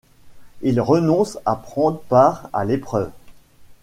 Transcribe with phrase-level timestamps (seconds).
[0.63, 3.11] Il renonce à prendre part à l’épreuve.